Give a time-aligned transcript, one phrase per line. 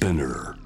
[0.00, 0.59] Spinner.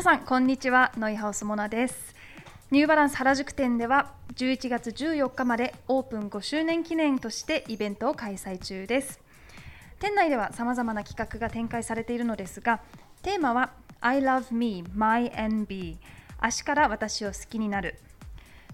[0.00, 0.92] 皆さんこんにちは。
[0.96, 2.14] ノイハウスモナです。
[2.70, 9.20] ニューバランス原宿店では11月14日までオープン5周年記念としてイベントを開催中です。
[9.98, 12.80] 店内ではさまざまな企画が展開されているのですが
[13.20, 15.98] テーマは I love me, my and be
[16.38, 18.00] 足から私を好きになる。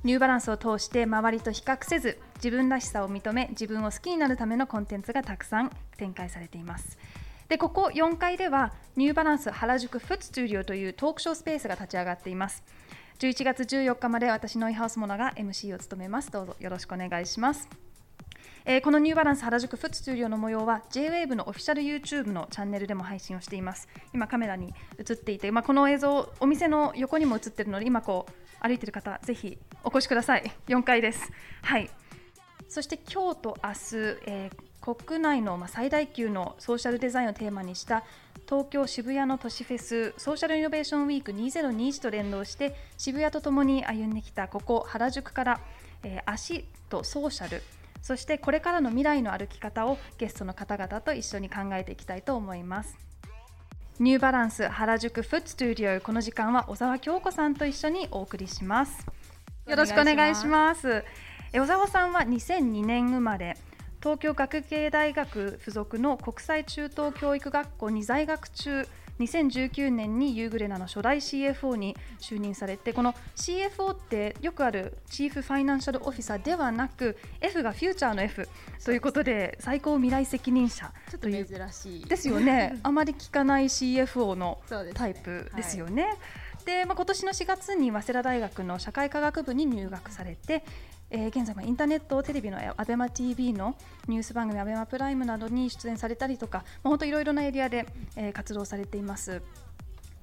[0.04, 6.96] ニューバランスを通して周りと比較せず自分らしさを認め自分を好きになるためのコンテンツがたくさん展開されています。
[7.48, 12.64] でここ4階ではニューバランス原宿フットスタジオというトークショースペースが立ち上がっています。
[13.20, 16.30] 11月14日まで私のイハウスモナが MC を務めます。
[16.32, 17.68] どうぞよろしくお願いします。
[18.64, 23.88] えーこのニューバランス原宿フットスタジオの模様は JWAVE のオフィシャル YouTube のチャンネルでも配信をしています。
[24.12, 30.52] 今カメラに映っていて、まあ、この映像お店の横にも映ってるので今こう歩いてる方ぜひお越しください。
[30.66, 31.30] 4階です。
[31.62, 31.88] はい。
[32.68, 33.76] そして今日と明日、
[34.26, 38.04] えー国内のまあ最大級のソーシャルデザインをテーマにした
[38.48, 45.60] 東京渋谷の都市フェスソーシャルイノベーションウィーク2021と連動して渋谷とともに歩んできたここ原宿から、
[46.04, 47.64] えー足とソーシャル
[48.00, 52.96] そしてこれからの未来の歩き方をゲストの方々と一緒に考えていきたいと思います。
[53.98, 59.04] ニューバランス原宿フットスタジオこの時間は小沢京子さんと一緒にお送りします。
[59.66, 61.02] よろしくお願いします。
[61.52, 63.56] え小沢さんは2002年生まれ、
[64.00, 68.86] 東京学芸大学附属の国際中等教育学校に在学中、
[69.18, 78.48] 2019年にユーグレナの初代 CFO に就任されて、この CFO ってよくあるチーフファイナンシャルオフィサーではなく、F がフューチャーの F
[78.84, 82.04] ということで、最高未来責任者ちょっと珍しい。
[82.04, 84.58] ですよね、 あまり聞かない CFO の
[84.94, 86.16] タイプですよね。
[86.66, 90.64] で、まあ、今年の4月に早稲田大学の社会科学部に入学されて、
[91.10, 93.76] えー現在もインターネットテレビの ABEMATV の
[94.08, 97.86] ニュース番組 ABEMA プライムなどに出演されたりとか、まあ、本当いろいろなエリアで、
[98.16, 99.42] えー活動されています。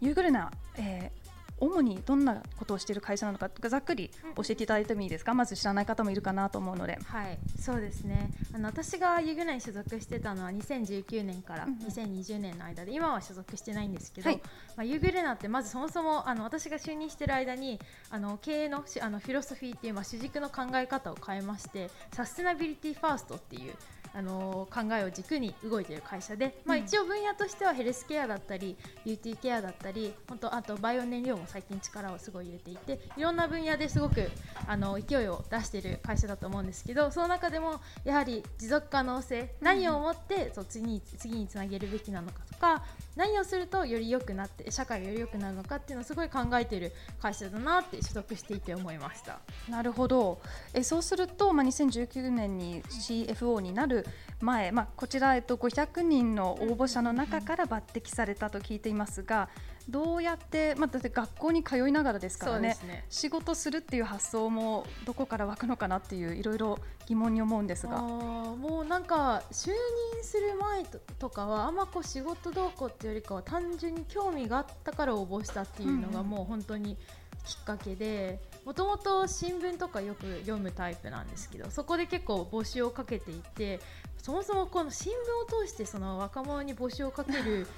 [0.01, 1.22] ユーグルナ、えー
[1.63, 6.99] 主にどんなことをしている会社なのかざっくり教えていただいてもいいですか、まず知らない方もいるかなと思うので。
[7.05, 7.37] はい。
[7.59, 8.29] そうですね。
[8.53, 11.77] あの私がユグナに所属してたのは2019年からうんうん。
[11.87, 14.41] 2020年の間で今は所属してないんですけど、はい。
[14.75, 23.73] まあ、ユーグレナってまずそもそもあの私が就任してる間にあの経営のしあのフィロソフィーっていう、まあ、主軸の考え方を変えまして sustainability first っていう
[24.13, 26.83] あの考えを軸に動いている会社で、まあ、うん。
[26.83, 28.75] 一応分野としてはヘルスケアだったり
[29.05, 34.29] ビューティーケアだったり本当あとバイオ燃料も最近力をすごい入れていていろんな分野ですごく
[34.67, 42.83] あの勢いを出している会社だと思うんですけどその中でもやはり持続可能性何をもってそう次に次につなげるべきなのかとか
[43.15, 46.91] 何をするとより良くなって社会がより良くなるのかっていうのをすごい考えている
[47.21, 49.39] 会社だなって所属していて思いました。
[49.69, 50.41] なるほど。
[50.73, 54.02] えそうすると、まあ、2019年に CFO になる
[54.41, 59.49] 前、まあ、こちら、えっと、500人の応募者の中から抜擢されたと聞いていますが
[59.89, 67.97] どうやって、まあ、だって学校に通いながらですからねね仕事するっていう発想もどこから湧くのかなっていういろいろ疑問に思うんですあが。
[67.97, 76.97] ーもうなんか就任する前ととかはあんまこう仕事どうこうっていうよりかは単純に興味があったから応募したっていうのうんうんがもう本当に
[77.45, 83.79] きっかけでもともと新聞とかよく読むタイプなんですけどそこで結構募集をかけていて
[84.17, 87.67] そもそもこの新聞を通してその若者に募集をかける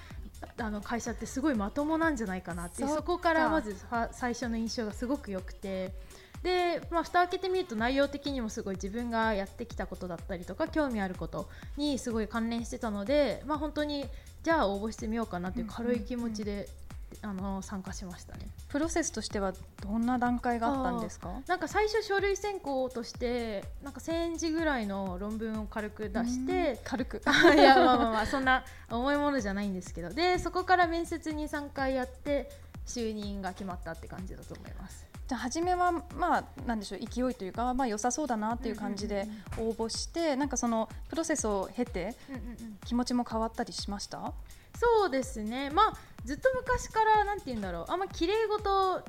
[0.60, 5.94] あの会社ってすごいまともなんじゃないかなってそこからまずは最初の印象がすごく良くて。
[6.44, 14.06] で、まあ、蓋を開けてみると内容的にもすごい自分がやってきたことだったりとか興味あることにすごい関連してたので、まあ、本当に
[14.44, 16.70] じゃあ応募してみようかなっていう軽い気持ちで、
[17.22, 18.48] あの参加しましたね。
[18.70, 21.30] プロセスとしてはどんな段階があったんですか？
[21.48, 27.22] なんか最初書類選考としてなんか1000字ぐらいの論文を軽く出して軽く。
[27.56, 30.10] いやまあまあまあそんな重いものじゃないんですけど。
[30.10, 32.50] でそこから面接に3回やって
[32.86, 35.06] 就任が決まったって感じだと思います。
[35.28, 39.28] じゃあ初めはまあなんでしょう勢いというかまあ良さそうだなっていう感じで
[39.58, 42.14] 応募してなんかそのプロセスを経て
[42.86, 44.34] 気持ちも変わったりしました？
[44.78, 45.72] そうですね。
[45.72, 47.86] まあずっと昔からなんて言うんだろう。
[47.88, 49.04] あんま綺麗事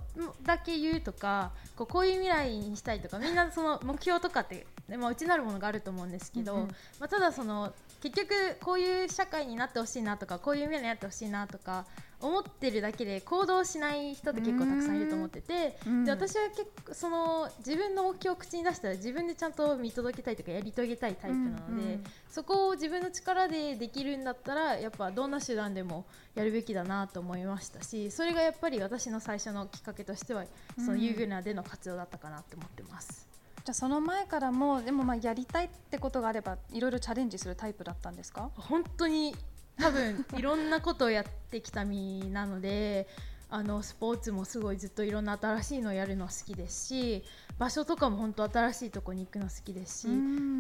[0.44, 6.68] だけ言うとかこうこういう未来にしたいとかみんなその目標とかって、ねまあ、うちなるものがあると思うんですけど、うんうん。
[7.00, 7.72] まあ、ただその
[8.02, 11.86] 結局こういう社会になってほしいなとかこういう未来になってほしいなとか
[12.20, 16.04] 思ってるだけで行動しない人って結構たくさんいると思っててうん。
[16.04, 26.04] で私は結構その自分の目標を口に出したら自分でちゃんと見届けたいとかやり遂げたいタイプなので、うんうんそこを自分の力でできるんだったらやっぱどんな手段でも
[26.34, 30.44] やるべきだなと思いましたしそれがやっぱり私の最初のきっかけとしては
[30.76, 33.26] そのユーグナでの活動だったかなって思ってます。
[33.64, 38.50] じゃあその前からもでもまあやりたいってことがあればいろいろチャレンジするタイプだったんですか？
[38.54, 39.34] 本当に
[39.78, 43.06] 多分いろんなことをやってきた身なので
[43.48, 47.24] あのスポーツもすごいずっといろんな新しいのをやるの好きですし
[47.58, 50.08] 場所とかも本当新しいとこに行くの好きですし、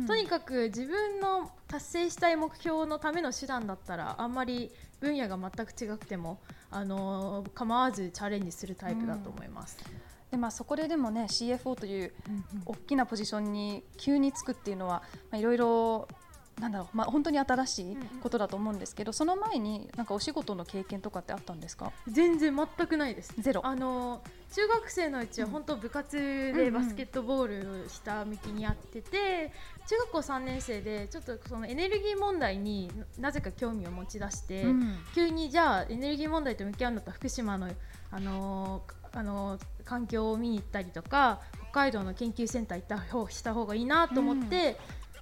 [0.06, 4.70] とにかく自分の達成したい目標のための手段だったらあんまり
[5.00, 6.38] 分野が全く違くても
[6.70, 9.76] あの構わずチャレンジするタイプだと思います。
[10.30, 12.12] でまあそこででもね CFO という
[12.64, 16.08] 大きなポジションに急につくっていうのはまあいろいろ
[16.60, 21.92] なんだろうまあ本当に新しいことだと思うんですけど、その前になんかお仕事の経験とかってあったんですか？
[22.08, 23.34] 全然全くないです。
[23.38, 23.66] ゼロ。
[23.66, 24.22] あの
[24.54, 29.52] 中学生のうちは本当部活でバスケットボールを下向きにやってて、
[29.86, 34.96] 中学校3年生でちょっとそのエネルギー問題になぜか興味を持ち出して、うん。
[35.14, 37.68] 急にじゃあエネルギー問題と向き合うんだったら福島の
[38.10, 41.38] あのーあのー環境を見に行ったりとか
[41.70, 44.76] 北海道の研究センター行った方した方がいいなと思って、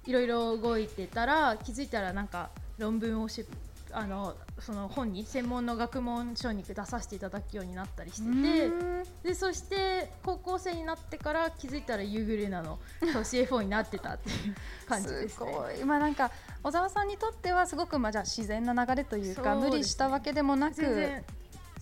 [0.05, 3.45] いろいろ動いてたら気づいたらなんか論文をし
[3.91, 8.65] あのその本に専門の学問書に出させていただくようになったりしてて。
[8.67, 14.55] うんでそして高校生になってから気づいたらユーグレナの CFO になってたっていう
[14.87, 15.51] 感じですね。
[15.51, 16.29] ごい、まあなんか
[16.61, 21.23] 小沢さんにとってはすごくまあじゃあ自然な流れというか無理したわけでもなく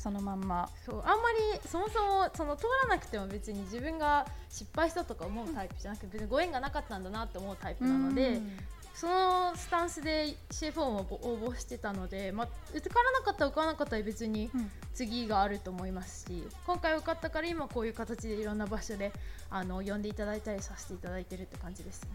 [0.03, 0.69] そのまんま。
[0.85, 8.51] そうあんまりそもそもその通らなくても別に自分が失敗したとか思うタイプじゃなくて別にご縁がなかったんだなって思うタイプなので、うん。
[8.93, 14.71] そのスタンスで CFO も応募してたので、まあ、受からなかったら受からなかったら別にうん。
[14.93, 19.11] 次があると思いますし今回受かったから今こういう形でいろんな場所で
[19.49, 22.09] あの呼んでいただいたりさせていただいてるって感じですね。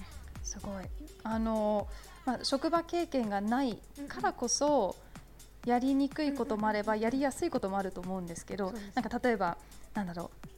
[0.44, 0.85] すごい。
[1.25, 1.88] あの、
[2.25, 4.94] まあ、職場経験がないからこそ
[5.66, 9.56] やりにくいこともあればやりやすいこともあると思うんですけどなんか例えば
[9.94, 10.49] なんだろう。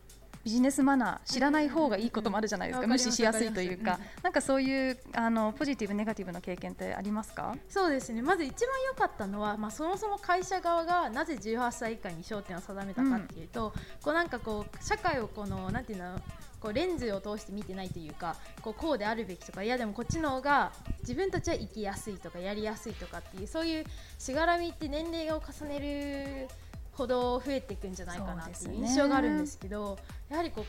[0.42, 2.78] ビジネスマナー知らない方がいいこともあるじゃないですか。
[2.78, 4.00] うんうんうん無視しやすいというか。
[4.22, 7.54] なんかそういうあのポジティブネガティブな経験ってありますか？
[7.68, 8.22] そうですね。
[8.22, 16.18] まず一番良かったのは、まあ、そもそも会社側がなぜ18歳以下に焦点を定めたかっていうと、こうなんかこう社会をこのなんていうの
[16.60, 23.84] こうレンズを通して見てないというかこうこうであるべきとかいやでもこっちの方が自分たちは生きやすいとかやりやすいとかっていうそういう
[24.18, 26.48] しがらみって年齢を重ねる
[26.92, 29.98] ほど増えていくんじゃないかなっていう印象があるんですけど
[30.28, 30.64] やはりこう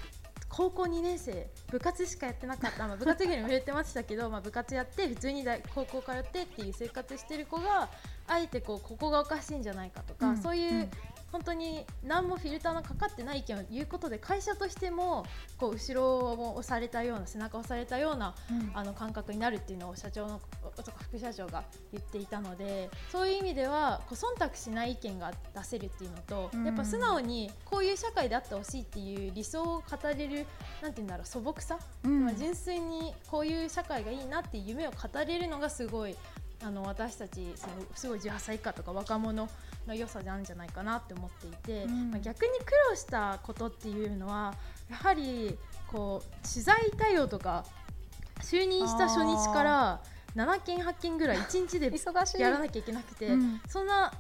[0.48, 7.90] 高校2年生部活しかやってなかった、まあ、部活以外にも触れてましたけど、まあ、部活やって普通に大高校通ってっていう生活してる子が
[8.28, 10.90] あえてこうここがおかしいんじゃないかとか、うんそういう、うん
[11.32, 15.26] 本当に何もフィルターのかかってない意見を言うことで会社としても
[15.58, 18.36] こう後ろを押されたような背中を押されたような
[18.74, 20.42] あの感覚になるっていうのを社長の
[20.76, 26.66] とか副社長が言っていたのでそういう意味ではこう忖度しない意見が出せるっていうのと、うん。
[26.66, 30.46] やっぱ素直にこういう社会であってほしいっていう理想を語れる
[30.82, 32.26] なんて言うんだろう素朴さ、うん。
[32.26, 36.16] まあ、純粋にこういう社会がいいなっていう夢を語れるのがすごい
[36.64, 39.50] あの私たちそのすごい18歳以下とか若者
[39.88, 42.12] の良さなんじゃないかなって思っていて、うん。
[42.12, 44.54] まあ、逆に苦労したことっていうのは
[44.90, 47.66] やはりこう取材対応とか
[48.42, 50.02] 就任した初日から
[50.36, 52.42] 7件8件ぐらい1日で 忙しい。
[52.42, 53.62] やらなきゃいけなくて、うん。
[53.68, 54.12] そんな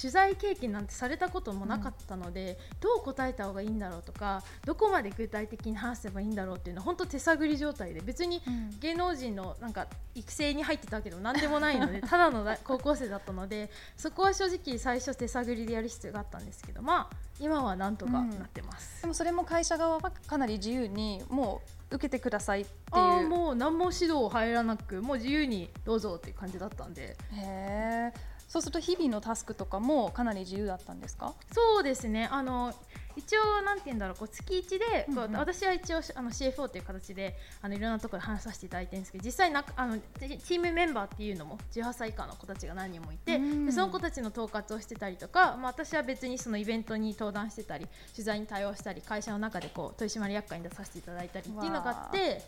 [0.00, 8.64] 取材経験なんてされたこともなかったので、どう答えた方がいいんだろうとかどこまで具体的に話せばいいんだろうっていうのは本当手探り状態で別にうん。
[8.80, 19.02] 芸能人のなんか育成に入ってたわけでも何でもないので ただの大高校生だったのでそこは正直最初手探りでやる必要があったんですけどまあ今はなんとかなってます。
[19.02, 23.28] でもそれも会社側はかなり自由にもう受けてくださいっていう。
[23.28, 27.16] もう何も指導入らなくもう自由にどうぞっていう感じだったんで。
[27.32, 31.34] へーそうすると日々のタスクとかもかなり自由だったんですか？
[31.52, 32.28] そうですね。
[32.30, 32.72] あの
[33.16, 34.16] 一応なんて言うんだろう。
[34.16, 35.34] こう月1で、こううん。
[35.34, 43.66] うん私は一応あの CFO という形であのいろんなところで話させていただいてるんですけど実際なあのチチームメンバーっていうのも18歳以下の子たちが何人もいて、うん。
[43.66, 52.40] でその子たちの統括をしてたりとか、まあ、私は別にそのイベントに登壇してたり取材に対応したり会社の中でこう取締役会に出させていただいたりっていうのがあって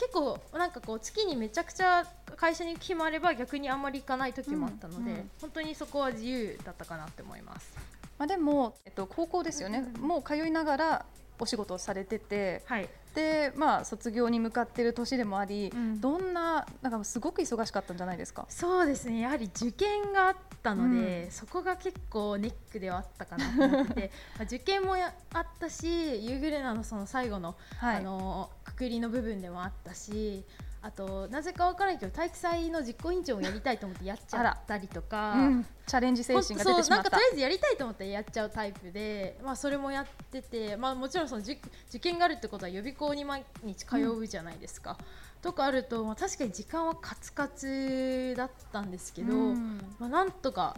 [0.00, 7.74] 結構なんかこう月にめちゃくちゃ会社に行く日もあれば逆にあんまり行かない時もあったので、うんうん本当にそこは自由だったかなって思います。
[8.18, 10.08] まあ、でも、えっと、高校ですよね、うんうん。
[10.08, 11.06] もう通いながら
[11.38, 16.00] お仕事をされててはい、で、まあ、卒業に向かっている年でもあり、うん。
[16.00, 18.46] どんななんかすごく忙しかったんじゃないですか？
[18.48, 19.20] そうですね。
[19.20, 25.86] やはり受験があったので、そこが結構ネックではあったかなと思ってて まあ受験もやあったし
[26.24, 27.96] ユーグレナのその最後の,、はい。
[27.96, 30.44] あのくくりの部分でもあったし
[30.82, 35.34] あとなぜかわからないけど体育祭の実行委員長をやりたいと思ってやっちゃったりとか。
[35.34, 41.58] うん、チャレンジ精神が出てしまったなんかとりあえずやりたいと思ってやっちゃうタイプで、まあ、それもやってて、まあ、もちろんその受
[41.88, 44.96] 受験があるってことは予備校に毎日通うじゃないですか。
[45.42, 50.76] とかあると、まあ、確かに時間はカツカツだったんですけど、うんまあ、なんとか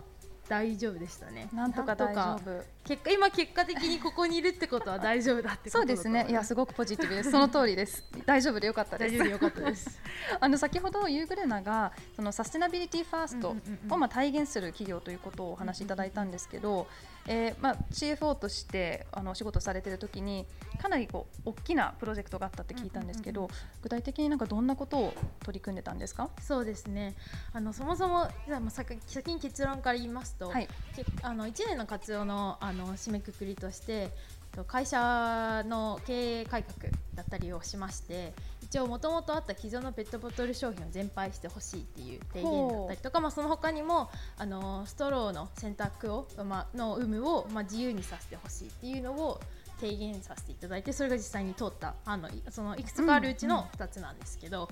[0.49, 1.49] 大丈夫でしたね。
[1.53, 2.65] なんとか大丈夫。
[2.85, 6.27] 結果今結果的にここにいるってことは大丈夫だってことそうですね。
[6.29, 7.31] いやすごくポジティブです。
[7.31, 8.05] その通りです。
[8.27, 9.15] 大丈夫でよかったです。
[9.15, 10.01] 大丈夫でよかったです。
[10.41, 16.87] あの先ほどユーグレナがその sustainability first うんうんうんうんをまあ体現する企業ということをお話しいただいたんですけど、
[17.29, 20.45] えーまあ CFO としてあのお仕事されている時に
[20.81, 23.49] かなりこう大きなプロジェクトがあったって聞いたんですけど、うん
[23.83, 25.14] 具体的になんかどんなことを
[25.45, 26.31] 取り組んでたんですか？
[26.41, 27.14] そうですね
[27.52, 30.69] あのそもそもじゃあまあ先先に結論から言いますと、はい。
[30.95, 34.11] けあの1年の活動のあの締めくくりとして
[34.52, 38.35] と会社の経営改革だったりをしまして
[38.73, 49.38] 一応もともとあった既存のペットボトル商品を全廃してほしいっていう提言だったりとか、まあ、その他にもあのストローの選択を、まあの有無を、まあ、自由にさせてほしいっていうのを
[49.79, 54.71] 提言させていただいてそれが実際に通ったあのそのいくつかあるうちの2つなんですけど、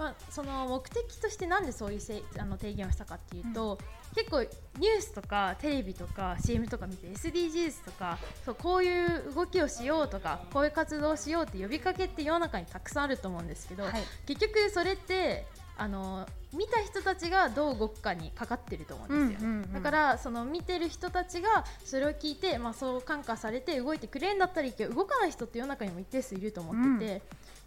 [0.00, 3.78] まあ、その目的としてなんでそういうせあの提言をしたかっていうと、
[4.14, 8.16] 結構ニュースとかテレビとか CM とか見て SDGs とか
[8.46, 13.92] そうこういう動きをしようとかこういう活動をしようって呼びかけって世の中にたくさんあると思うんですけど、はい。
[14.26, 15.44] 結局それって
[15.76, 27.20] あの見た人たちがどう動くかにかかってると思うんですよ、うんうんうんだからその見てる人たちがそれを聞いて、まあ、そう感化されて動いてくれるんだったらいいけど動かない人って世の中にも一定数いると思ってて、なん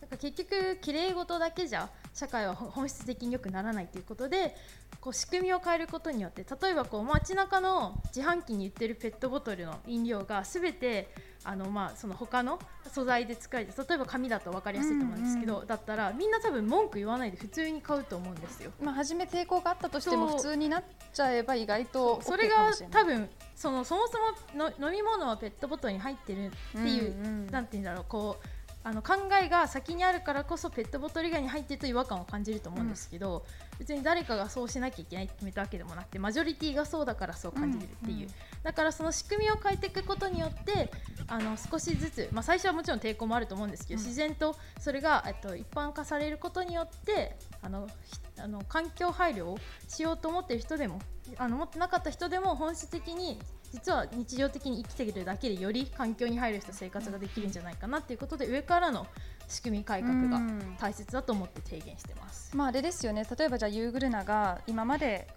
[0.07, 4.55] か結局綺麗事だけじゃ社会は本質的に良くならないということで
[4.99, 11.09] こう仕組みを変えることによって例えばこう街中の自販機に売ってるペットボトルの飲料がすべて
[11.43, 12.57] あのまあその他の
[12.89, 18.71] 素材で作られて例えば紙だと分かりやすいと思うんですけど、だったらみんな多分文句言わないで普通に買うと思うんですよ。
[18.81, 20.37] まあ初め抵抗があったとしてもそう。
[20.37, 20.83] 普通になっ
[21.13, 23.03] ちゃえば意外とそれ OK かがもしれない。
[23.03, 27.47] 多分そのそもそもの飲み物はペットボトルに入ってるっていう、うんうん。
[27.47, 28.47] なんて言うんだろうこう
[28.85, 33.45] あの考えが先にあるからこそペットボトル以外に入ってると違和感を感じると思うんですけど、
[33.79, 38.23] 別に誰かがそうしなきゃいけないって決めたわけでもなくてマジョリティがそうだからそう感じるっていう、うん。
[38.23, 38.27] うん
[38.63, 40.89] だからその仕組みを変えていくことによって
[41.27, 44.05] あの少しずつ、まあ、最初はもちろん抵抗もあると思うんですけど、うん。
[44.05, 50.99] 自然とそれが、えっと、一般化されることによってあのひあの環境配慮をしようと思っている人でも
[51.37, 53.39] あの持ってなかった人でも本質的に
[53.73, 59.07] 実は日常的に生きているだけでより環境に配慮した生活ができるんじゃないかなっていうことで上からの
[59.47, 60.77] 仕組み改革がうん。
[60.79, 62.55] 大切だと思って提言してます。
[62.55, 63.25] まああれですよね。
[63.37, 65.27] 例えばじゃあユーグルナが今まで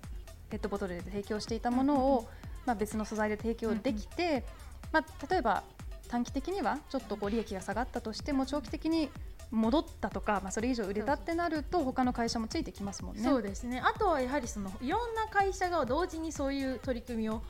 [0.50, 2.28] ペットボトルで提供していたものを、
[2.66, 4.44] まあ、別の素材で提供できて、
[4.92, 5.64] まあ、例えば
[6.08, 9.08] 短期的にはちょっとこう利益が下がったとしても長期的に
[9.50, 13.22] 戻ったとか、まあ、それ以上売れたってなると他の会社もついてきますもんね。
[13.22, 13.80] そうですね。
[13.80, 17.42] あとはやはりそのいろんな会社が同時にそういう取り組みを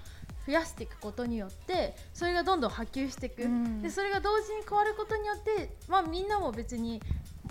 [0.46, 3.82] 増やしていくことによってそれがどんどん波及していく、うん。
[3.82, 7.02] でそれが同時に変わることによって、まあ、みんなも別に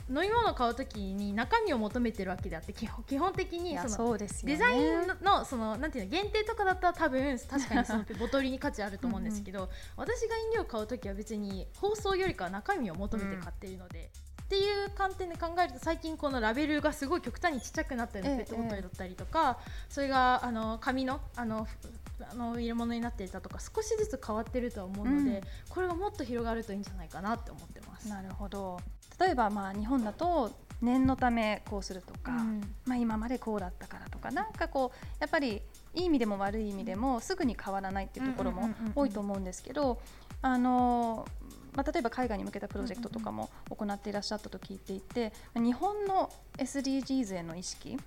[0.09, 14.11] 飲み物を買うときに中身を求めてるわけであって基本基本的にそのデザインのそのなんていうの限定とかだったら多分確かにその ボトルに価値あると思うんですけど私が飲料を買うときは別に包装よりかは中身を求めて買っているので。
[14.45, 19.57] っていう観点で考えると最近このラベルがすごい極端にちっちゃくなったようなええペットボトルだったりとか、
[19.89, 21.75] それがあの紙のあのふ
[22.21, 25.41] あの入れ物になっていたとか少しずつ変わってるとは思うので、うん。
[25.69, 28.07] これがもっと広がるといいんじゃないかなって思ってます。
[28.07, 28.79] なるほど。
[29.19, 32.61] 例えばまあ日本だと念のためこうするとか、うん。
[32.85, 35.61] まあ、今までこうだったからとかなんかこうやっぱり
[35.93, 40.01] いい意味でも悪い意味でもすぐに変わらないっていうところも多いと思うんですけど
[40.41, 41.25] あの、
[41.75, 47.97] まあ、例えば海外に向けたプロジェクトとかも行っていらっしゃったと聞いていて日本の SDGs への意識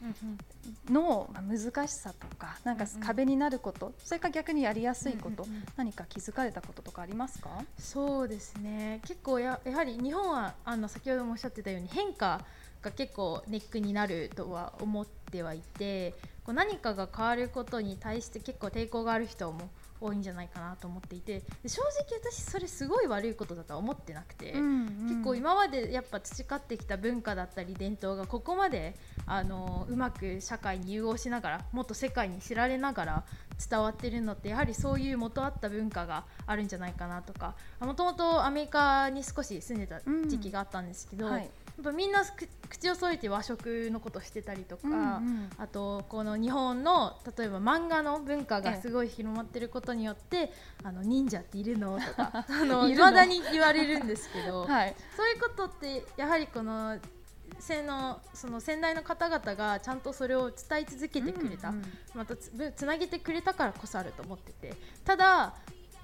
[0.91, 3.07] のまあ難しさとかなんかうんうん。
[3.07, 5.65] 壁になることそれから逆にやりやすいことうんうんうん。
[5.77, 7.51] 何か気づかれたこととかありますか？
[7.79, 9.01] そうですね。
[9.07, 12.41] 結構ややはり日本はあの先ほどもおっしゃってたように変化
[12.83, 19.69] が結構ネックになるとは思ってはいてこう何かが変わることに対して結構抵抗がある人も
[20.01, 28.95] 多いんじゃないかなと思っていてで正直私それすごい悪いことだとは思ってなくて、結構今までやっぱ培ってきた文化だったり伝統がここまで
[29.27, 33.25] あのうまく社会に融合しながらもっと世界に知られながら
[33.69, 41.43] 伝わってるのってやはりそういう元あった文化があるんじゃないかなとかもともとアメリカに少し住んでた時期があったんですけど、うんはい。
[41.43, 41.49] や
[41.81, 45.51] っぱみんなく口を添えて和食のことしてたりとか、うんうん。
[45.59, 53.07] あとこの日本の例えば漫画の文化がすごい広まってることによって「あの忍者っているの?」とか あのいるの。
[53.07, 54.95] 未だに言われるんですけど、 はい。
[55.17, 56.99] そういうことってやはりこの
[57.61, 65.55] 先のその先代の方々がちゃんとそれを伝え続けてくれた、うんうんまたつつなげてくれたからこそあると思っててただ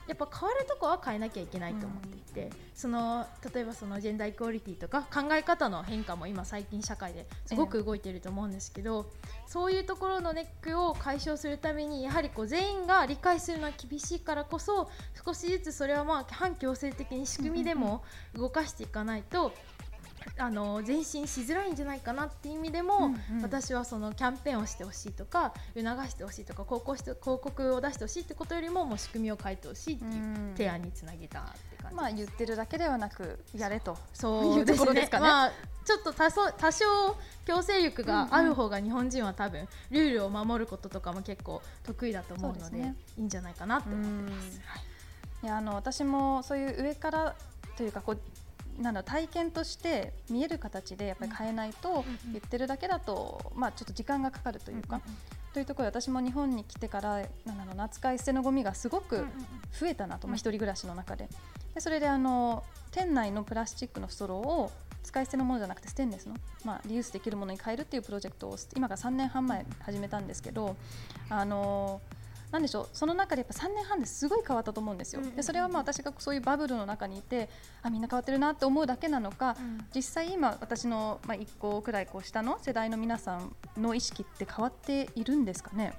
[0.06, 9.10] やっぱ変わるとこは変えなきゃいけないと思っていて、その例えばそのジェンダーイクオリティとか考え方の変化も今最近社会ですごく動いていると思うんですけど、
[9.46, 14.90] そういうところのネックを解消するためにやはりこう全員が理解するのは厳しいからこそ
[15.24, 18.02] 少しずつそれはまあ反強制的に仕組みでも
[18.34, 19.52] 動かしていかないと。
[20.36, 23.42] あの前進しづらいんじゃないかなっていう意味でも、うんうん。
[23.42, 30.52] 私はそのキャンペーンをしてほしいとか促してほしいとか広告して広告を出してほしいってことよりももう仕組みを変えてほしいっていううん。
[30.56, 34.58] 提案につなげたって感じ、まあ言ってるだけではなくやれとそう。
[34.58, 35.26] いうところですかね。
[35.26, 35.52] まあ、
[35.84, 36.84] ちょっと多少多少
[37.46, 42.96] 強制力がある方が日本人は多分ルールを守ることとかも結構得意だと思うのでね。
[43.18, 44.60] いいんじゃないかなって思ってます。
[45.42, 47.36] いやあの私もそういう上から
[47.76, 48.18] というかこう
[48.80, 55.00] なんだろう体験として見える形でやっぱり変えないと、言ってるだけだと、まあ、ちょっと時間がかかるというか、
[55.52, 59.24] というところで私も日本に来てからなんだろうな使い捨てのゴミがすごく
[59.78, 60.32] 増えたなと、うん。
[60.32, 61.28] まあ、一人暮らしの中で。
[61.74, 64.70] でそれであの店内のプラスチックのストローを
[65.02, 70.76] 使い捨てのものじゃなくてステンレスの、まあ、リユースできるものに変えるっていうプロジェクトを今から3年半前始めたんですけど
[71.28, 72.00] あの
[72.54, 75.22] なんでしょうその中でやっぱ3年半ですごい変わったと思うんですよ。
[75.34, 77.48] でそれはまあ私がそういうバブルの中にいて
[77.82, 85.94] あみんな変わってるなって思うだけなのか、うん実際今私のまあ1個くらいこう下の世代の皆さんの意識って変わっているんですかね？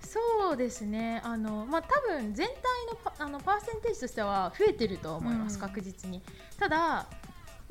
[0.00, 2.54] そうですねあの、まあ、多分全体
[2.88, 6.22] のパあのパーセンテージとしては増えてるとは思います、うん確実に。
[6.56, 7.06] ただ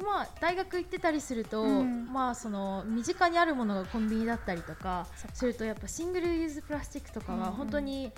[0.03, 2.05] まあ、大学行ってたりすると、うん。
[2.11, 7.45] まあ、その身近にあるものがコンビニだったりとかするとやっぱシングルユーズプラスチックとかうんうん。
[7.45, 8.11] は本当に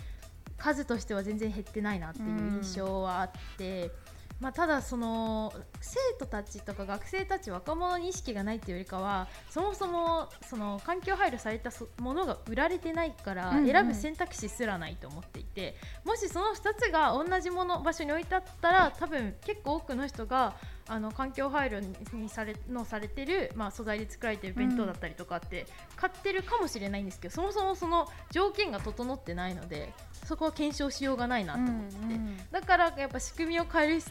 [0.57, 2.27] 数としては全然減ってないなっていう
[2.61, 3.92] 印象はあって、
[4.40, 13.72] まあ、ただその生徒たちとか学生たち若者に意識がないっていうよりかはそもそもその環境配慮されたそものが売られてないからうんうん。
[13.72, 20.55] 選ぶ選択肢すらないと思っていて、もしその2つが同じもの場所に置いてあったら多分結構多くの人が
[20.88, 21.80] あの環境配慮
[22.14, 29.94] にされのされてる、まあ、素材で作られてる弁当だったりとかって買ってるかもしれないんですけど、そもそもその条件が整ってないので
[30.26, 31.92] そこは検証しようがないなと思って。
[31.92, 32.38] て、うんうん。
[32.52, 34.02] だからやっぱ仕組みを変える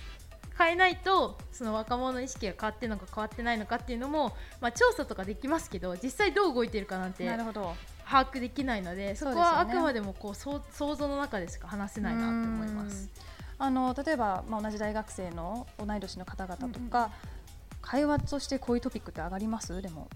[0.58, 7.74] 変えないとその若者の意識が変わってるのか変わってないのかっていうのも、まあ、調査とかできますけど実際どう動いてるかなんてなるほど。
[8.08, 13.10] 把握できないのでそこはあくまでもこう想想像の中でしか話せないなと思います。
[13.58, 16.90] あの例えば、まあ、同じ大学生の同い年の方々とうんうん。
[16.90, 17.10] か、
[17.80, 19.80] 会話としてこういうトピックって上がります？
[19.80, 20.08] でも。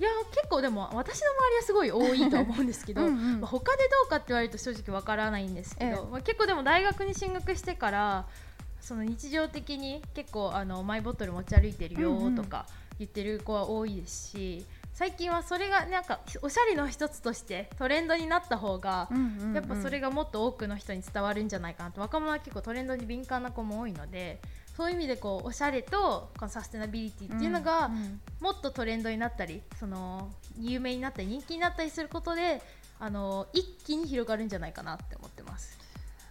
[0.00, 3.40] いや結構でも私の周りはすごい多いと思うんですけどうんうん。
[3.42, 6.10] まあ他でどうかって言われると正直わからないんですけど、ええ。
[6.10, 8.26] まあ、結構でも大学に進学してから
[8.80, 12.66] その日常的に結構あのマイボトル持ち歩いてるようんうんとか
[12.98, 14.66] 言ってる子は多いですし、
[15.02, 19.08] 最近はそれがなんかおしゃれの一つとしてトレンドになった方が、
[19.52, 24.40] やっぱそれががもっと多くの人に伝わるんじゃないかなと若者は結構トレンドに敏感な子も多いので
[24.76, 27.90] そういう意味でこうおしゃれとこのサステナビリティっていうのが、
[28.38, 32.62] もっとトレンドになったりその有名になったり人気になったりすることで
[33.00, 35.80] あの一気に広がるんじゃないかなって思ってます。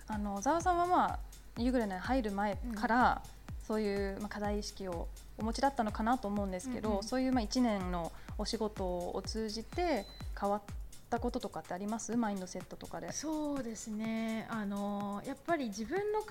[0.07, 1.19] あの小沢さんはまあ
[1.57, 3.21] 夕暮れに入る前から、
[3.67, 5.07] そういう、まあ、課題意識を
[5.37, 7.03] お持ちだったのかなと思うんですけど、うんうん。
[7.03, 10.05] そういうまあ1年のお仕事を通じて
[10.39, 10.61] 変わっ
[11.09, 12.15] たこととかってあります？
[12.15, 13.11] マインドセットとかで。
[13.11, 14.47] そうですね。
[14.49, 16.25] あのやっぱり自分の考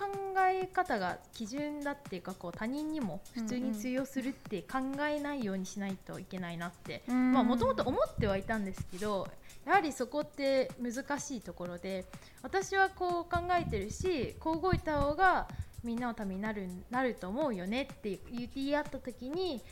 [0.51, 9.29] え方が基準だっていうかこう他人にも普通に通用するって考えないようにしないといけないなってまあもともと思ってはいたんですけど
[9.67, 12.07] やはりそこって難しいところで
[12.43, 15.47] 私はこう考えてるしこう動いた方が
[15.85, 19.63] みんなのためになるなると思うよねって言い合った時に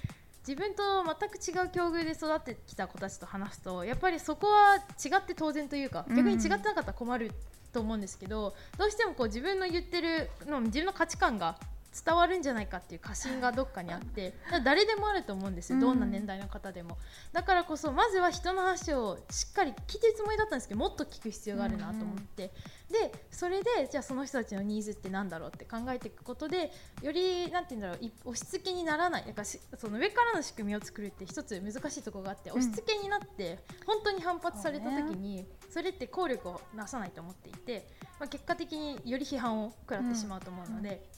[0.46, 6.16] 自分と全く違う境遇で育ってきた子たちと話すとやっぱりそこは違って当然というかうん。
[6.16, 7.32] 逆に違ってなかったら困る
[7.72, 11.56] と思うんですけどどうしてもこう自分の言ってるの自分の価値観が
[12.04, 16.98] 伝わるんじゃないかっていう過信がどっかにあって誰でもあると思うんですよどんな年代の方でも、
[17.32, 22.52] だからこそまずは人の話をしっかり聞いてるつもりだったんですけどもっと聞く必要があるなと思って、
[22.90, 26.72] でそれでじゃあその人たちのニーズってなんだろうって考えていくことで
[27.02, 29.24] よりなんて言うんだろうい押し付けにならない。
[29.24, 32.58] なんかしその上からの仕組みを作るって一つ難しいところがあって、うん。
[32.58, 37.86] 押し付けになって本当に反発された時にそ,、れって効力をなさないと思っていて、
[38.18, 41.17] まあ、結果的により批判を食らってしまうと思うので。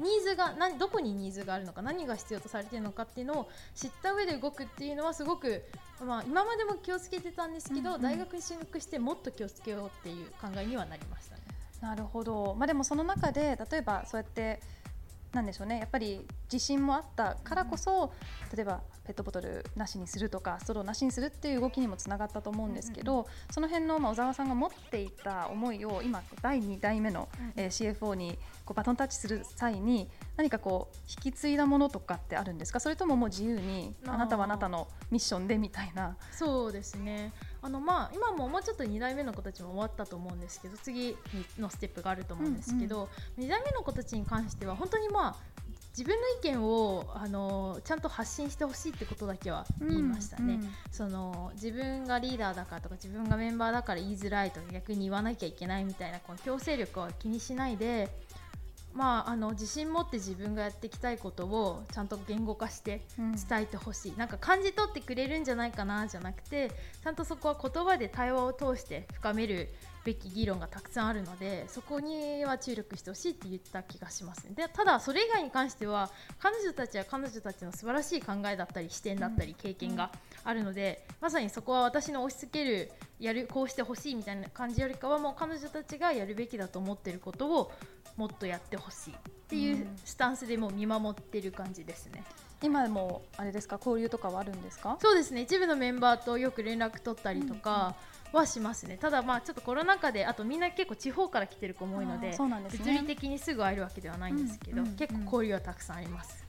[0.00, 5.62] ニーズが何どこにニーズがあるのか何が必要とされているのかっていうのを知った上で動くっていうのはすごく、
[6.04, 11.42] まあ、今までも気をつけてたんですけど、うんうん大学に進学してもっと気をつけようっていう考えにはなりましたね。
[11.80, 14.60] なるほど、まあ、でもその中で例えばそうやって
[15.32, 15.78] なんでしょうね。
[15.78, 18.12] やっぱり自信もあったからこそ、
[18.54, 30.08] 例えばペットボトルなしにするとかストローなしにするっていう動きにもつながったと思うんですけど、その辺の、まあ、小沢さんが持っていた思いを今第2代目の、えー CFO にこうバトンタッチする際に
[30.40, 32.80] 何かこう引き継いだものとかってあるんですか？
[32.80, 36.16] それとももう自由にあなたはあなたのミッションでみたいな。
[36.32, 37.34] そうですね。
[37.60, 41.14] あのまあ今ももうちょっと2代目の子たちも終わったと思うんですけど次
[41.58, 45.36] のステップがあると思うんですけど、2代目の子たちに関しては本当にまあ
[45.90, 58.08] 自分の意見をあのちゃんと発信してほしいってことだけは言いましたね、うんうんその自分がリーダーだからとか自分がメンバーだから言いづらいとか逆に言わなきゃいけないみたいなこの強制力は気にしないで
[58.92, 63.32] まあ、あの自信持って自分がやっていきたいことをちゃんと言語化してうん。
[63.50, 66.70] 伝えてほしい、なんか感じ取ってくれるんじゃないかなじゃなくて
[67.02, 69.68] ちゃんとそこは言葉で対話を通して深める
[70.04, 74.52] べき議論がたくさんあるのでそこには注力してほしいって言った気がしますね。
[74.54, 80.10] でただそれ以外に関しては彼女たちは彼女たちの素晴らしい考えだったり視点だったり経験が
[80.44, 87.72] あるので、まさにそこは私の押し付けるやるこうしてほしいみたいな感じよりかはもう彼女たちがやるべきだと思っていることを
[88.20, 89.16] もっとやってほしいっ
[89.48, 92.22] ていうスタンスでもう見守ってる感じですね。
[92.62, 93.76] 今もあれですか？
[93.82, 94.98] 交流とかはあるんですか？
[95.00, 95.40] そうですね。
[95.40, 97.94] 一部のメンバーとよく連絡取ったりとか
[98.30, 102.84] はしますね、ただまあちょっとコロナ禍であとみんな結構地方から来てる子も多いのでそうなんですね。
[102.84, 104.94] 物理的にすぐ会えるわけではないんですけど、うんうん。
[104.96, 106.44] 結構交流はたくさんあります、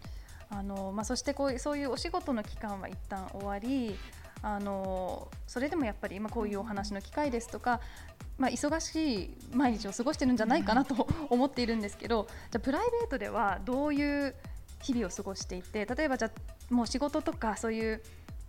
[0.50, 3.98] あのまあ、そしてこういうそういうお仕事の期間は一旦終わり
[4.44, 7.80] あのそれでもやっぱり今こういうお話の機会ですとか、
[8.38, 14.36] まあ、忙しい毎日を過ごしてるんじゃないかなと 思っているんですけどじゃあプライベートではどういう
[14.82, 16.32] 日々を過ごしていて例えばじゃ
[16.70, 18.02] あもう仕事とかそういう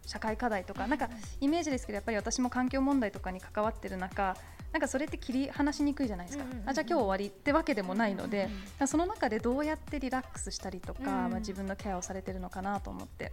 [0.06, 4.36] 社会課題とかなんかイメージですけどやっぱり私も環境問題とかに関わってる中
[4.72, 8.48] なんかそれって切り離しにくいじゃないですか、あじゃあ今日終わりってわけでもないので、
[8.86, 11.06] その中でどうやってリラックスしたりとか、うん。
[11.06, 13.32] まあ、自分のケアをされてるのかなと思って。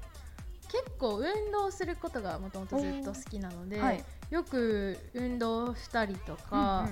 [0.69, 6.88] 結構運動することがもともとずっと好きなので、はいよく運動したりとか、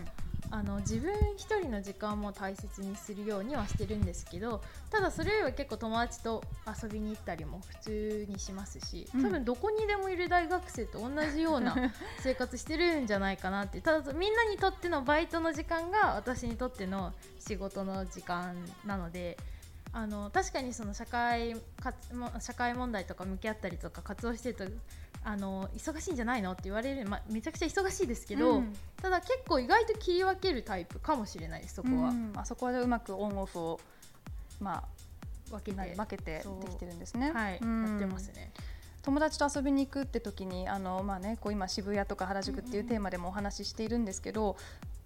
[0.50, 11.76] あの自分一人の時間も大切にするようにはしてるんですけどただそれよりは結構友達と遊びに行ったりも普通にしますしうん多分どこにでもいる大学生と同じような
[12.20, 19.38] 生活してるんじゃないかなってただみんなにとってのバイトの時間が私にとっての仕事の時間なので。
[19.94, 21.94] あの確かにその社会か
[22.40, 24.66] 社会問題とか向き合ったりとか活動してると
[25.24, 28.74] あの忙しいんじゃないのって言われる、まあ、めちゃくちゃ忙しいですけど、うん。
[29.02, 32.32] ただ結構意外と切り分けるタイプかもしれないですそこは、うん。
[32.36, 33.80] あそこはうまくオンオフを、
[34.60, 34.84] ま
[35.50, 37.32] 分けあ、て分けてできてるんですね。
[37.32, 37.88] はい、うん。
[37.88, 38.52] やってますね。
[39.02, 44.58] 友達と遊びに行くって時にあの、まあね、こう今渋谷とか原宿っていうテーマでもお話ししているんですけど、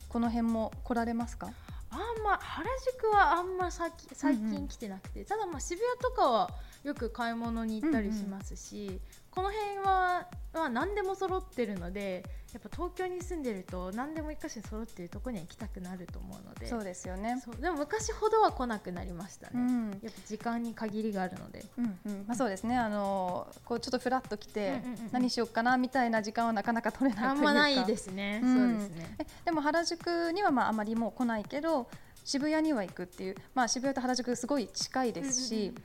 [0.10, 1.52] この辺も来られますか？
[1.92, 4.52] あんま原宿はあんま最うんうん。
[4.52, 6.50] 近来てなくて、ただまあ渋谷とかは
[6.84, 9.00] よく買い物に行ったりしますし、
[9.32, 16.68] この辺は、まあ、何でも揃ってるのでやっぱ東京に住んでると何でも一箇所に揃ってるところには行きたくなると思うので。
[16.68, 17.42] そうですよね。
[17.62, 19.90] でも昔ほどは来なくなりましたね、うん。
[20.04, 21.64] やっぱ時間に限りがあるので。
[21.78, 22.26] うんうん。
[22.28, 22.78] まあ、そうですね。
[22.78, 25.10] あのこうちょっとフラッと来て、うんうんうんうん。
[25.14, 28.58] 何しようかなみたいな時間はなかなか取れないあんまないですね、うん。
[28.58, 29.16] そうですね。
[29.20, 31.88] えでも原宿にはまああまりもう来ないけど
[32.26, 35.84] 渋谷には行くっていう、まあ、渋谷と原宿すごい近いですし、うんうんうん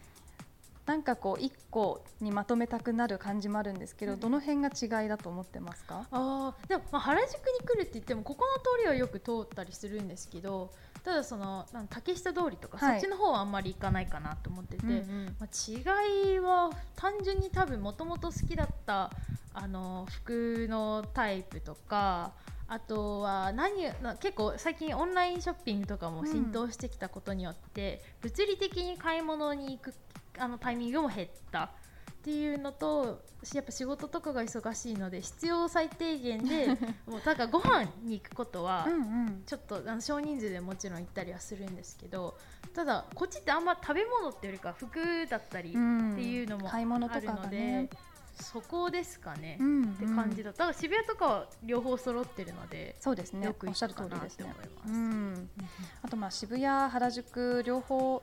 [0.87, 4.20] なんかこう一個にまとめたくなる感じもあるんですけど、うん。
[4.20, 6.07] どの辺が違いだと思ってますか？
[6.12, 10.70] あーでも、まあ、原宿に来るって言ってもここの通りはよく通ったりするんですけど
[11.03, 13.01] ただその竹下通りとか、はい。
[13.01, 15.37] そっちの方はあんまり行かないかなと思ってて、うんうん。
[15.40, 19.11] まあ、違いは単純に多分もともと好きだった
[19.53, 22.33] あの服のタイプとか
[22.68, 29.94] あとは何な結構最近オンラインショッピングとかも浸透してきたことによって、物理的に買い物に行く
[30.38, 31.68] あのタイミングも減ったっ
[32.27, 33.22] ていうのと
[33.55, 36.66] やっぱ仕事とかが忙しいので必要最低限で
[37.07, 38.96] もうだからご飯に行くことはうんう
[39.31, 39.42] ん。
[39.46, 42.37] ちょっとあの少人数でもちろん行ったりはするんですけど
[42.75, 47.90] ただこっちってあんま食べ物っていうよりか服だったりってうんいうのも買い物とかあるので、がね
[48.40, 50.53] そこですかね、うんって感じだ。
[50.53, 53.46] だから渋谷とかは両方揃ってるのでそうですね。
[53.46, 54.55] よくおっしゃる通りですね。
[54.87, 55.51] うん。
[56.03, 58.22] あとまあ渋谷原宿両方、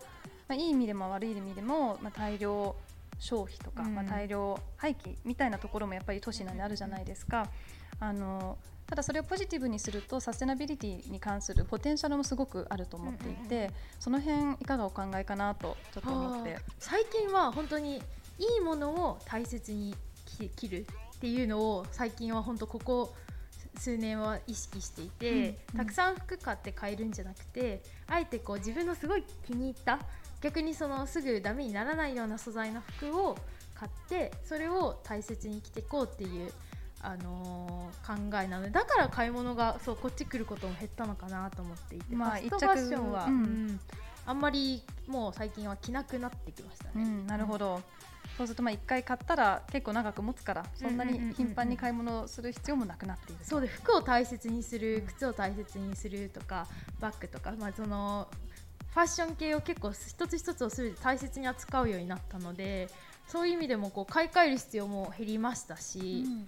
[0.54, 2.76] まあ、いい意味でも悪い意味でも、まあ、大量
[3.18, 3.96] 消費とか、うん。
[3.96, 7.50] まあ、大量廃棄みたいなところもやっぱり都市なんであるじゃないですか。
[8.00, 16.54] あのただそれをポジティブにするとサステナビリティに関するポテンシャルもすごくあると思っていて、うんうんその辺いかがお考えかなとちょっと思って。
[16.54, 20.86] はあ最近は本当にいいものを大切にき切る
[21.16, 23.14] っていうのを最近は本当ここ
[23.78, 25.56] 数年は意識していて、うんうん。
[25.78, 30.00] たくさん服買って買えるんじゃなくてあえてこう自分のすごい気に入った
[30.44, 33.38] 逆にそのすぐダメにならないような素材の服を
[33.74, 36.52] 買ってそれを大切に着ていこうっていう。
[37.06, 43.80] あのー考えなのでだから買い物がそうこっち来ることも減ったのかなと思っていて、まあファスト一着ファッションは、うんうん
[44.26, 46.92] あんまりもう最近は着なくなってきましたね。
[46.96, 47.82] うん、なるほど。
[48.38, 56.66] そうするとまあ1回買ったら結構長く持つからそんなに頻繁に買い物する必要もなくなっているとそうで服を大切にする靴を大切にするとか
[57.00, 58.28] バッグとか、まあ、その
[58.94, 62.90] ファッション系を結構一つ一つをすべて大切に扱うようになったので
[63.28, 66.48] そういう意味でもこう買い替える必要も減りましたし、うん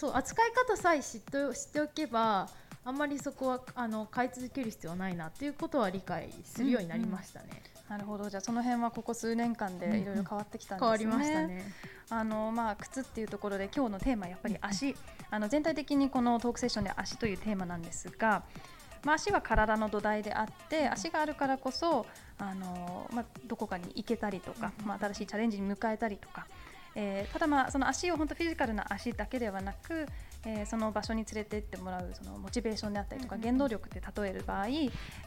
[0.00, 2.48] そう扱い方さえ知って知っておけば
[2.86, 7.62] あんまりそこはあの買い続ける必要はないなっていうことは理解するようになりましたね。
[7.86, 11.10] なるほどじゃあその辺はここ数年間でいろいろ変わってきたんですね。
[11.10, 11.70] 変わりましたね。
[12.08, 14.96] あのまあ靴っていうところで今日のテーマはやっぱり足、
[15.28, 18.44] あの全体的にこのトークセッションで足というテーマなんですが、
[19.04, 22.06] まあ、足は体の土台であって足があるからこそ
[22.38, 26.46] あの、まあ、どこかに行けたりとか、まあ、新しいチャレンジに迎えたりとか、
[26.94, 30.06] えーただまあその足を本当フィジカルな足だけではなく、
[30.44, 34.66] えーその場所に連れてってもらうそのモチベーションであったりとか原動力って例える場合、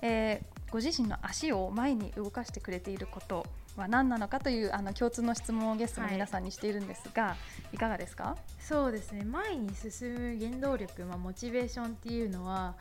[0.01, 7.35] えーご自身の足を前に動かしてくれていることは何なのかというあの共通の質問をゲストの皆さんにしているんですが、
[7.71, 8.35] い、かがですか？
[8.59, 9.23] そうですね。
[9.23, 12.73] 前に進む原動力、まあ、モチベーションっていうのは、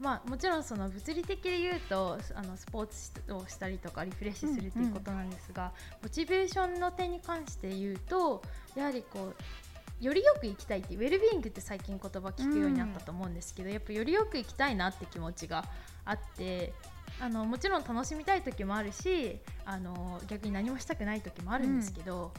[0.00, 8.42] まあ、もちろんその物理的で言うとあのスポーツをしたりとかリフレッシュするっていうことなんですが、モチベーションの点に関して言うと
[8.76, 9.32] やはりこ
[10.00, 15.64] うよりよく生きたいっていうウェルビーイングって最近言葉聞くようになったと思うんですけど、やっぱよりよく生きたいなって気持ちが
[16.04, 16.72] あって
[17.20, 22.32] あのもちろん楽しみたい時もあるしあの逆に何もしたくない時もあるんですけど、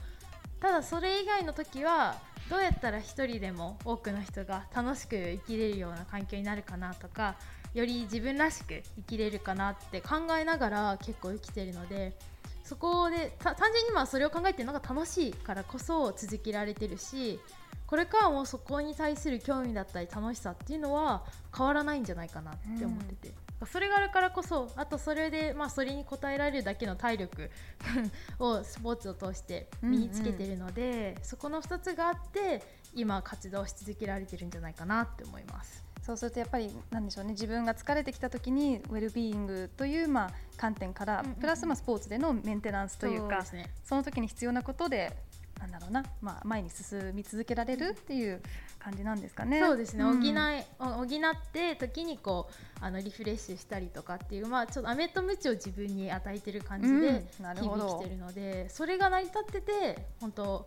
[0.59, 2.15] ただそれ以外の時は
[2.49, 7.35] どうやったら一人でも多くの人が楽しく生きれるような環境になるかなとか
[7.73, 12.17] より自分らしく生きれるかなって考えながら結構生きてるので
[12.63, 17.39] そこで単純にまあそれを考えてるのが楽しいからこそ続けられてるし
[17.87, 21.23] これからもそこに対する興味だったり楽しさっていうのは
[21.55, 23.33] 変わらないんじゃないかなって思ってて、
[23.65, 27.51] それがあるからこそあとそれでまあそれに応えられるだけの体力
[28.39, 35.83] をスポーツを通して身につけてるので、そこの2つがあって今活動し続けられてるんじゃないかなって思います。
[36.01, 41.35] そうするとやっぱりなんでしょうね自分が疲れてきた時にウェルビーイングというまあ観点から、うんうんうん。
[41.35, 43.45] プラスまあスポーツでのメンテナンスというか
[43.83, 45.15] その時に必要なことで
[45.59, 48.41] なんだろうな、まあ、前に進み続けられるっていう
[48.79, 49.59] 感じなんですかね。
[49.59, 50.19] そうですね、ん。
[50.19, 50.33] 補い
[50.79, 51.07] お補っ
[51.51, 60.65] て時にこうあのリフレッシュしたりとかっていうまあちょっと飴とムチを自分に与えてる感じうんで日々生きてるので、それが成り立ってて本当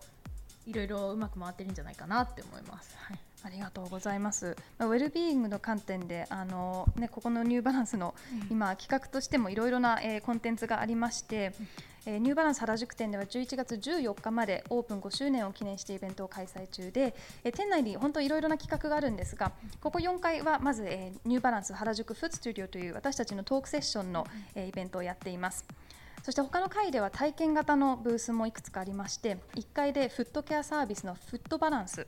[0.66, 2.96] いろいろうまく回ってるんじゃないかなって思います。
[2.98, 3.18] はい。
[3.44, 4.56] ありがとうございます。
[4.78, 8.14] まあ、ウェルビーイングの観点で、あのね、ここのニューバランスの
[8.50, 11.52] 今企画としてもいろいろな、えーコンテンツがありまして、
[12.04, 25.64] えーニューバランス原宿店では11月14日までオープン5周年を記念してイベントを開催中で、えー店内に本当いろいろな企画があるんですが、ここ4回はまず、えーニューバランス原宿フードスタジオという私たちのトークセッションの、えーイベントをやっています。
[26.22, 32.06] そして他の階では体験型のブースもいくつかありまして1階でフットケアサービスのフットバランス、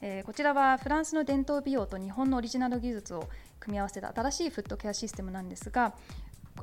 [0.00, 3.28] えーこちらはフランスの伝統美容と日本のオリジナル技術を
[3.58, 5.94] 組み合わせた新しいフットケアシステムなんですが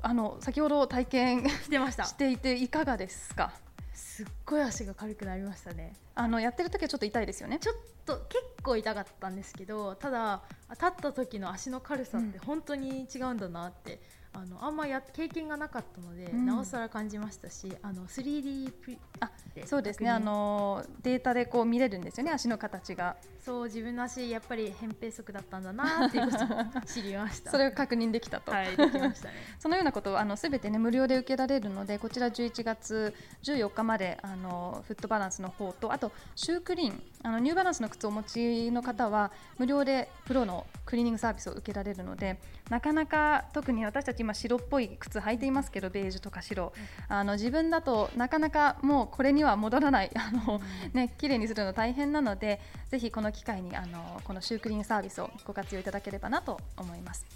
[0.01, 2.03] あの先ほど体験してました。
[2.05, 3.53] していていかがですか？
[3.93, 5.93] すっごい足が軽くなりましたね。
[6.15, 7.59] あのやってる時はちょっと痛いですよね。
[7.59, 7.75] ちょっ
[8.05, 13.99] と結構痛かったんですけどただ立った時の足の軽さって本当に違うんだなって、
[14.33, 16.45] あのあんまや経験がなかったので、うん。
[16.45, 20.09] なおさら感じましたしあの 3D プリあでそうですね。
[20.09, 23.15] あのデータでこう見れるんですよね足の形が。
[23.43, 26.47] そう自分の足やっぱり扁平足だったんだなっていうことを
[26.85, 27.51] 知りました。
[27.51, 29.33] それを確認できたと、はいできましたね。
[29.59, 42.39] そのようなことをあのすべてね無料で受けられるのでこちら11月14日まであのフットバランスの方とあとシュークリーンあのニューバランスの靴をお持ちの方は無料でプロのクリーニングサービスを受けられるので
[42.73, 46.73] なかなか特に私たち今白っぽい靴履いていますけどベージュとか白。
[47.07, 50.09] あの自分だとなかなかもうこれには戻らない。
[50.17, 50.59] あの、
[50.91, 52.59] ね綺麗にするの大変なので
[52.89, 57.27] ぜひこの機会にあのこのシュークリーンサービスをご活用いただければなと思います。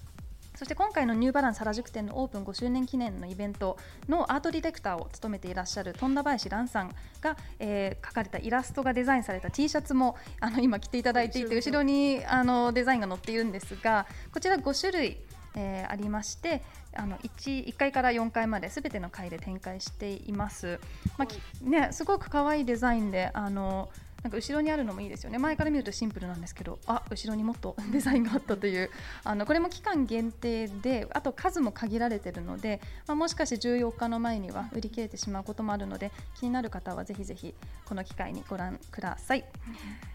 [0.57, 3.77] そして今回のニューバランス原宿店のオープン5周年記念のイベント
[4.09, 15.17] のアートディレクターを務めていらっしゃる富田林蘭さんが、えー描かれたイラストがデザインされた T シャツもあの今着ていただいていて後ろにあのデザインが載っているんですがこちら5種類、
[15.57, 16.61] えーありまして
[16.93, 20.79] あの 1, 1階から4階まで全ての階で展開しています。
[21.17, 23.89] まあきね、すごく可愛いデザインであの
[24.27, 25.37] なんか後ろにあるのもいいですよね。
[25.37, 28.89] 前から見るとシンプルなんですけどあ後ろにもっと デザインがあったという。
[29.23, 39.45] あのこれも期間限定であと数も限られているので、まあ、もしかして14日の前には売り切れてしまうこともあるので気になる方はぜひぜひこの機会にご覧ください。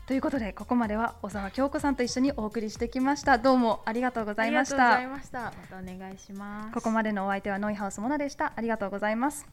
[0.06, 3.38] ということでここまでは小沢京子さんと一緒にお送りしてきました。
[3.38, 4.96] どうもありがとうございました。
[4.96, 5.38] ありがとうございました。
[5.40, 6.74] またお願いします。
[6.74, 8.52] ここまでのお相手はノイハウスモナでした。
[8.54, 9.46] ありがとうございます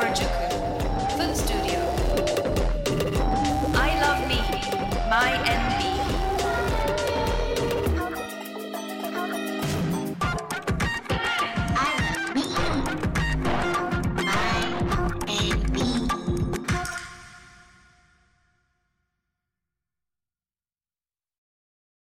[0.00, 0.39] Harajuku.